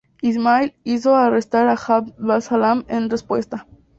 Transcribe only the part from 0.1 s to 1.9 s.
Ismail hizo arrestar a Ibn